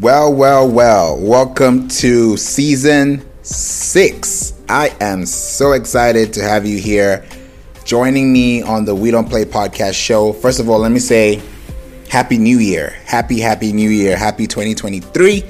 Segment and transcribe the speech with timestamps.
[0.00, 1.16] Well, well, well.
[1.20, 4.52] Welcome to season six.
[4.68, 7.24] I am so excited to have you here
[7.84, 10.32] joining me on the We Don't Play podcast show.
[10.32, 11.40] First of all, let me say
[12.10, 12.96] Happy New Year.
[13.04, 14.16] Happy, happy New Year.
[14.16, 15.44] Happy 2023.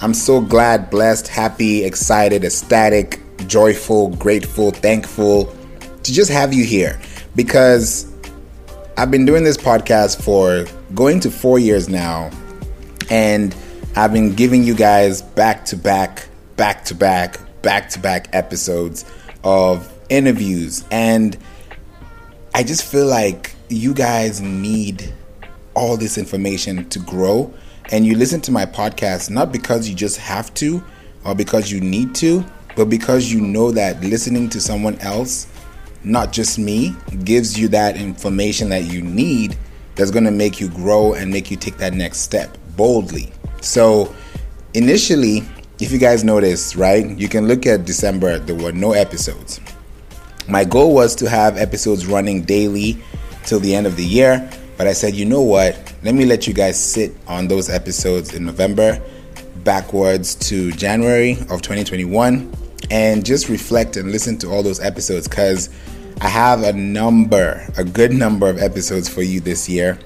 [0.00, 3.18] I'm so glad, blessed, happy, excited, ecstatic,
[3.48, 5.52] joyful, grateful, thankful
[6.04, 7.00] to just have you here
[7.34, 8.06] because
[8.96, 10.64] I've been doing this podcast for
[10.94, 12.30] going to four years now
[13.10, 13.52] and
[13.96, 19.04] I've been giving you guys back to back, back to back, back to back episodes
[19.42, 20.84] of interviews.
[20.92, 21.36] And
[22.54, 25.12] I just feel like you guys need
[25.74, 27.52] all this information to grow.
[27.90, 30.82] And you listen to my podcast not because you just have to
[31.24, 32.44] or because you need to,
[32.76, 35.48] but because you know that listening to someone else,
[36.04, 39.58] not just me, gives you that information that you need
[39.96, 43.32] that's going to make you grow and make you take that next step boldly.
[43.60, 44.14] So,
[44.74, 45.42] initially,
[45.80, 49.60] if you guys notice, right, you can look at December, there were no episodes.
[50.48, 53.02] My goal was to have episodes running daily
[53.44, 56.46] till the end of the year, but I said, you know what, let me let
[56.46, 59.00] you guys sit on those episodes in November
[59.64, 62.52] backwards to January of 2021
[62.90, 65.68] and just reflect and listen to all those episodes because
[66.20, 69.98] I have a number, a good number of episodes for you this year,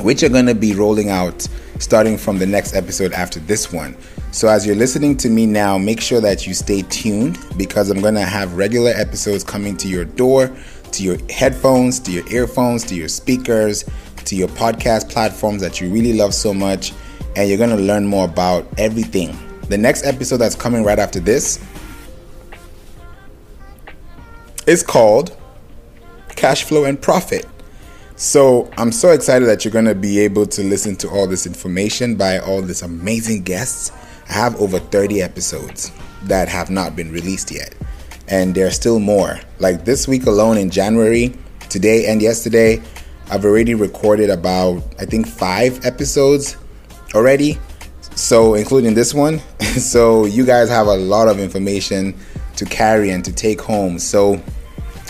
[0.00, 1.46] which are going to be rolling out
[1.78, 3.96] starting from the next episode after this one.
[4.30, 8.00] So, as you're listening to me now, make sure that you stay tuned because I'm
[8.00, 10.50] going to have regular episodes coming to your door,
[10.92, 13.84] to your headphones, to your earphones, to your speakers,
[14.24, 16.92] to your podcast platforms that you really love so much.
[17.36, 19.36] And you're going to learn more about everything.
[19.68, 21.62] The next episode that's coming right after this
[24.66, 25.36] is called
[26.36, 27.46] Cash Flow and Profit.
[28.22, 31.44] So I'm so excited that you're going to be able to listen to all this
[31.44, 33.90] information by all these amazing guests.
[34.28, 35.90] I have over 30 episodes
[36.22, 37.74] that have not been released yet,
[38.28, 39.40] and there are still more.
[39.58, 41.36] Like this week alone in January,
[41.68, 42.80] today and yesterday,
[43.28, 46.56] I've already recorded about I think five episodes
[47.16, 47.58] already.
[48.14, 49.40] So including this one.
[49.60, 52.14] so you guys have a lot of information
[52.54, 53.98] to carry and to take home.
[53.98, 54.40] So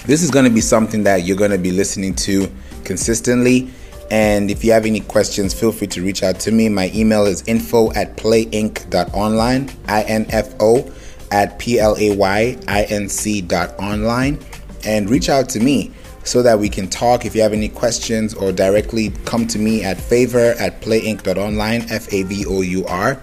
[0.07, 2.51] this is going to be something that you're going to be listening to
[2.85, 3.71] consistently.
[4.11, 6.69] And if you have any questions, feel free to reach out to me.
[6.69, 10.93] My email is info at playinc.online, I-N-F-O
[11.31, 14.39] at P-L-A-Y-I-N-C dot online.
[14.85, 15.93] And reach out to me
[16.25, 19.83] so that we can talk if you have any questions or directly come to me
[19.83, 23.21] at favour at playinc.online, F-A-V-O-U-R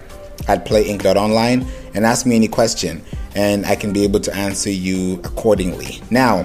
[0.48, 3.02] at playinc.online and ask me any question
[3.34, 6.00] and I can be able to answer you accordingly.
[6.10, 6.44] Now,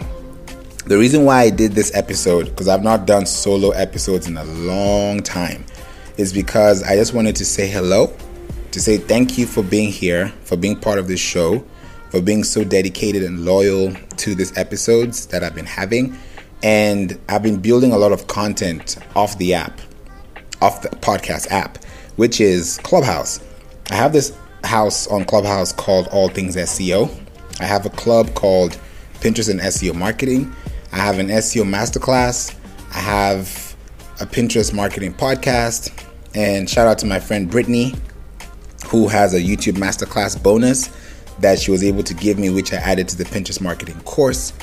[0.86, 4.44] the reason why I did this episode, because I've not done solo episodes in a
[4.44, 5.66] long time,
[6.18, 8.16] is because I just wanted to say hello,
[8.72, 11.66] to say thank you for being here, for being part of this show,
[12.12, 16.16] for being so dedicated and loyal to these episodes that I've been having.
[16.62, 19.82] And I've been building a lot of content off the app,
[20.62, 21.84] off the podcast app,
[22.16, 23.40] which is Clubhouse.
[23.90, 27.10] I have this house on Clubhouse called All Things SEO.
[27.60, 28.78] I have a club called
[29.16, 30.54] Pinterest and SEO Marketing.
[30.96, 32.56] I have an SEO masterclass.
[32.94, 33.76] I have
[34.22, 35.92] a Pinterest marketing podcast.
[36.36, 37.94] And shout out to my friend Brittany,
[38.88, 40.90] who has a YouTube masterclass bonus
[41.40, 44.54] that she was able to give me, which I added to the Pinterest marketing course.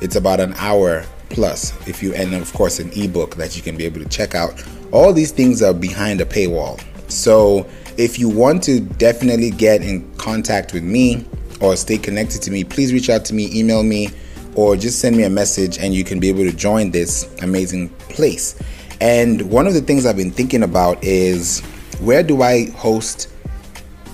[0.00, 3.76] It's about an hour plus, if you, and of course, an ebook that you can
[3.76, 4.60] be able to check out.
[4.90, 6.82] All these things are behind a paywall.
[7.08, 7.64] So
[7.96, 11.24] if you want to definitely get in contact with me
[11.60, 14.10] or stay connected to me, please reach out to me, email me
[14.56, 17.90] or just send me a message and you can be able to join this amazing
[18.08, 18.58] place.
[19.00, 21.60] And one of the things I've been thinking about is
[22.00, 23.28] where do I host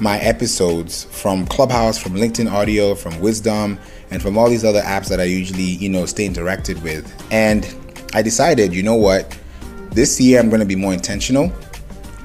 [0.00, 3.78] my episodes from Clubhouse, from LinkedIn Audio, from Wisdom,
[4.10, 7.10] and from all these other apps that I usually, you know, stay interacted with.
[7.30, 7.64] And
[8.12, 9.38] I decided, you know what?
[9.91, 11.53] This year I'm going to be more intentional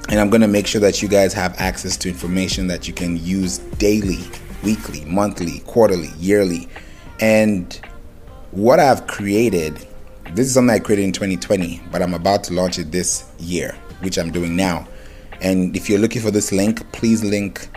[0.10, 2.94] and I'm going to make sure that you guys have access to information that you
[2.94, 4.24] can use daily,
[4.64, 6.68] weekly, monthly, quarterly, yearly.
[7.20, 7.80] And
[8.58, 9.76] what I've created,
[10.34, 13.78] this is something I created in 2020, but I'm about to launch it this year,
[14.00, 14.88] which I'm doing now.
[15.42, 17.70] And if you're looking for this link, please link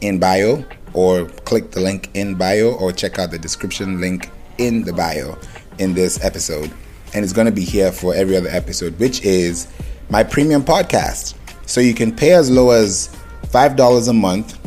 [0.00, 4.28] in bio or click the link in bio or check out the description link
[4.58, 5.38] in the bio
[5.78, 6.72] in this episode.
[7.14, 9.68] And it's going to be here for every other episode, which is
[10.10, 11.34] my premium podcast.
[11.66, 13.08] So you can pay as low as
[13.52, 14.58] $5 a month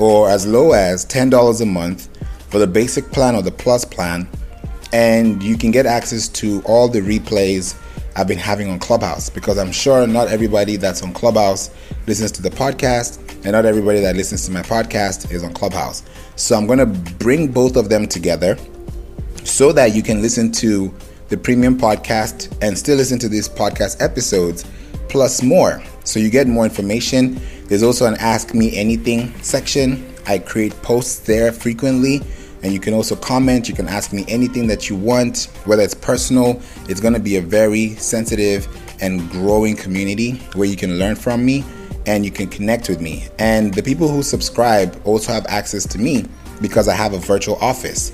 [0.00, 2.08] or as low as $10 a month
[2.50, 4.28] for the basic plan or the plus plan
[4.92, 7.74] and you can get access to all the replays
[8.14, 11.70] I've been having on Clubhouse because I'm sure not everybody that's on Clubhouse
[12.06, 13.18] listens to the podcast.
[13.44, 16.04] and not everybody that listens to my podcast is on Clubhouse.
[16.36, 18.56] So I'm going to bring both of them together
[19.42, 20.94] so that you can listen to
[21.28, 24.64] the premium podcast and still listen to these podcast episodes
[25.08, 25.82] plus more.
[26.04, 27.40] So you get more information.
[27.66, 30.06] There's also an Ask Me Anything section.
[30.26, 32.20] I create posts there frequently
[32.62, 33.68] and you can also comment.
[33.68, 36.60] You can ask me anything that you want, whether it's personal.
[36.88, 38.68] It's to be a very sensitive
[39.00, 41.64] and growing community where you can learn from me
[42.06, 43.26] and you can connect with me.
[43.38, 46.24] And the people who subscribe also have access to me
[46.60, 48.12] because I have a virtual office.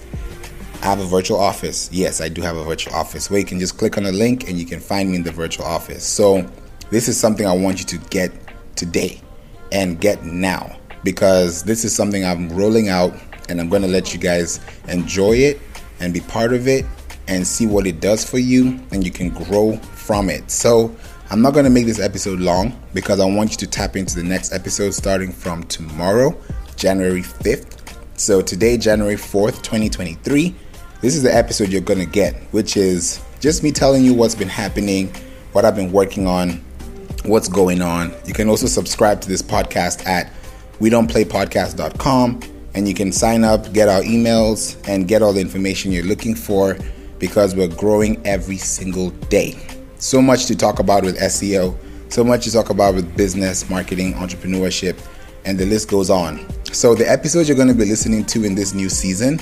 [0.83, 1.91] I have a virtual office.
[1.93, 4.49] Yes, I do have a virtual office where you can just click on a link
[4.49, 6.05] and you can find me in the virtual office.
[6.05, 6.49] So,
[6.91, 8.33] this is something I want you to get
[8.77, 9.21] today
[9.73, 13.13] and get now because this is something I'm rolling out
[13.49, 15.61] and I'm going to let you guys enjoy it
[16.01, 16.85] and be part of it
[17.27, 20.51] and see what it does for you and you can grow from it.
[20.51, 20.95] So,
[21.31, 24.15] I'm not going to make this episode long because I want you to tap into
[24.15, 26.35] the next episode starting from tomorrow,
[26.77, 27.97] January 5th.
[28.19, 30.55] So, today, January 4th, 2023,
[31.03, 34.35] this is the episode you're going to get, which is just me telling you what's
[34.35, 35.13] been happening,
[35.53, 36.65] what I've been working on,
[37.27, 38.15] what's going on.
[38.25, 40.33] You can also subscribe to this podcast at
[40.81, 42.41] we don't play podcast.com
[42.79, 46.33] and you can sign up, get our emails, and get all the information you're looking
[46.33, 46.79] for
[47.19, 49.59] because we're growing every single day.
[49.97, 51.77] So much to talk about with SEO,
[52.09, 54.97] so much to talk about with business, marketing, entrepreneurship,
[55.45, 56.47] and the list goes on.
[56.73, 59.41] So, the episodes you're going to be listening to in this new season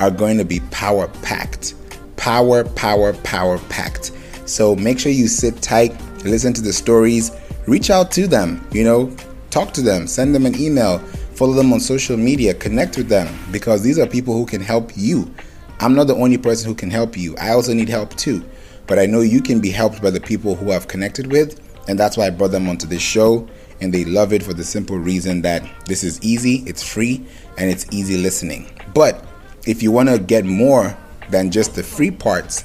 [0.00, 1.74] are going to be power packed.
[2.16, 4.12] Power, power, power packed.
[4.46, 5.94] So, make sure you sit tight,
[6.24, 7.32] listen to the stories,
[7.66, 9.14] reach out to them, you know,
[9.50, 11.02] talk to them, send them an email
[11.38, 14.90] follow them on social media, connect with them because these are people who can help
[14.96, 15.32] you.
[15.78, 17.36] I'm not the only person who can help you.
[17.36, 18.44] I also need help too.
[18.88, 21.96] But I know you can be helped by the people who I've connected with, and
[21.96, 23.48] that's why I brought them onto this show.
[23.80, 27.24] And they love it for the simple reason that this is easy, it's free,
[27.56, 28.68] and it's easy listening.
[28.92, 29.24] But
[29.64, 30.96] if you want to get more
[31.30, 32.64] than just the free parts,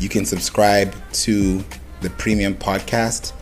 [0.00, 1.64] you can subscribe to
[2.00, 3.32] the premium podcast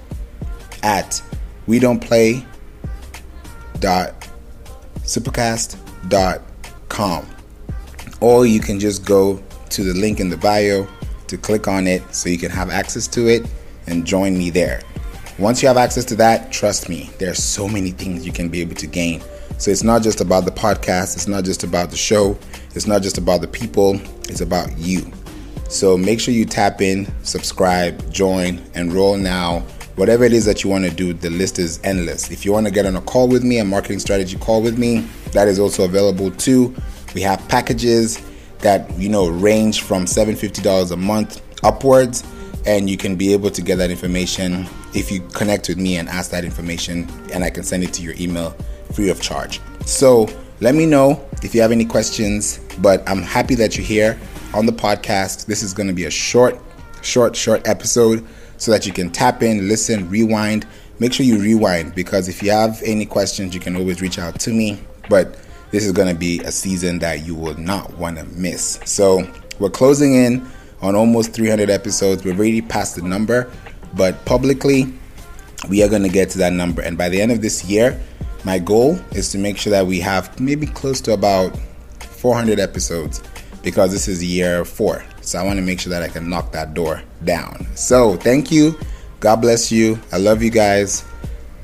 [0.83, 1.23] at
[1.67, 2.45] we don't play
[3.81, 4.18] dot
[5.09, 7.27] supercast.com.
[8.21, 10.87] Or you can just go to the link in the bio
[11.29, 13.47] to click on it so you can have access to it
[13.87, 14.83] and join me there.
[15.39, 18.49] Once you have access to that, trust me, there are so many things you can
[18.49, 19.23] be able to gain.
[19.57, 22.39] So it's not just about the podcast, it's not just about the show,
[22.75, 25.11] it's not just about the people, it's about you.
[25.69, 29.65] So make sure you tap in, subscribe, join, and enroll now
[29.99, 32.31] whatever it is that you want to do, the list is endless.
[32.31, 34.79] If you want to get on a call with me, a marketing strategy call with
[34.79, 35.01] me,
[35.33, 36.75] that is also available too.
[37.15, 38.23] We have packages
[38.61, 42.25] that you know range from $750 a month upwards
[42.65, 46.09] and you can be able to get that information if you connect with me and
[46.09, 48.51] ask that information and I can send it to your email
[48.93, 49.61] free of charge.
[49.85, 50.29] So,
[50.61, 54.19] let me know if you have any questions, but I'm happy that you're here
[54.55, 55.47] on the podcast.
[55.47, 56.59] This is going to be a short
[57.01, 58.27] short short episode
[58.59, 60.67] so that you can tap in, listen, rewind.
[60.99, 64.39] Make sure you rewind because if you have any questions, you can always reach out
[64.41, 64.81] to me.
[65.09, 65.39] But
[65.71, 68.81] this is going to be a season that you will not want to miss.
[68.85, 69.27] So
[69.59, 70.47] we're closing in
[70.81, 72.25] on almost 300 episodes.
[72.25, 73.51] We've already passed the number,
[73.95, 74.93] but publicly,
[75.69, 76.83] we are going to get to that number.
[76.83, 78.01] And by the end of this year,
[78.45, 81.57] my goal is to make sure that we have maybe close to about
[82.01, 83.23] 400 episodes
[83.63, 85.05] because this is year four.
[85.29, 87.67] So I want to make sure that I can knock that door down.
[87.75, 88.79] So thank you.
[89.21, 90.01] God bless you.
[90.11, 91.05] I love you guys.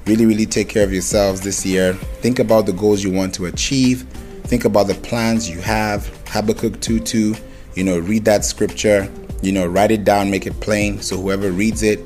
[0.05, 1.95] Really, really take care of yourselves this year.
[2.21, 4.03] Think about the goals you want to achieve.
[4.43, 6.07] Think about the plans you have.
[6.29, 7.35] Habakkuk 2 2.
[7.75, 9.11] You know, read that scripture.
[9.41, 12.01] You know, write it down, make it plain so whoever reads it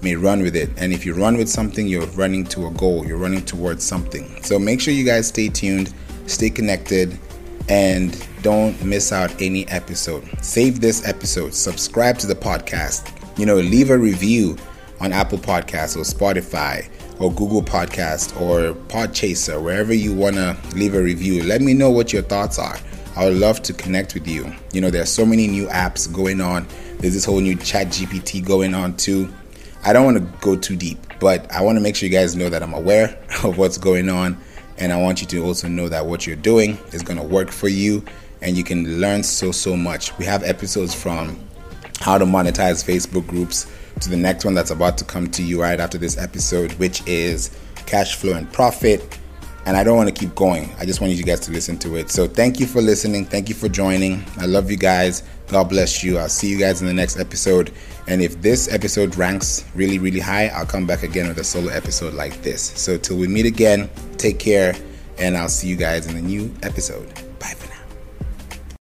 [0.00, 0.70] may run with it.
[0.78, 4.42] And if you run with something, you're running to a goal, you're running towards something.
[4.42, 5.92] So make sure you guys stay tuned,
[6.26, 7.18] stay connected,
[7.68, 10.28] and don't miss out any episode.
[10.42, 14.56] Save this episode, subscribe to the podcast, you know, leave a review
[15.00, 16.88] on Apple Podcasts or Spotify
[17.20, 21.42] or Google Podcast or Podchaser, wherever you want to leave a review.
[21.42, 22.76] Let me know what your thoughts are.
[23.16, 24.52] I would love to connect with you.
[24.72, 26.66] You know, there's so many new apps going on.
[26.98, 29.32] There's this whole new ChatGPT going on too.
[29.84, 32.34] I don't want to go too deep, but I want to make sure you guys
[32.34, 34.36] know that I'm aware of what's going on
[34.78, 37.50] and I want you to also know that what you're doing is going to work
[37.50, 38.04] for you
[38.42, 40.16] and you can learn so, so much.
[40.18, 41.40] We have episodes from
[42.00, 43.66] how to monetize Facebook groups
[44.00, 47.06] to the next one that's about to come to you right after this episode, which
[47.06, 49.18] is cash flow and profit.
[49.66, 50.70] And I don't want to keep going.
[50.78, 52.10] I just want you guys to listen to it.
[52.10, 53.24] So thank you for listening.
[53.24, 54.24] Thank you for joining.
[54.38, 55.22] I love you guys.
[55.48, 56.18] God bless you.
[56.18, 57.72] I'll see you guys in the next episode.
[58.06, 61.72] And if this episode ranks really, really high, I'll come back again with a solo
[61.72, 62.62] episode like this.
[62.62, 63.88] So till we meet again,
[64.24, 64.74] Take care,
[65.18, 67.23] and I'll see you guys in the new episode.